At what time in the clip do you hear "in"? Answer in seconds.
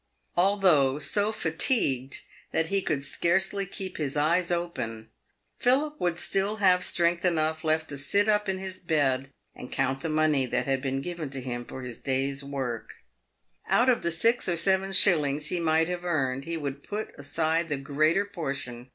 8.49-8.57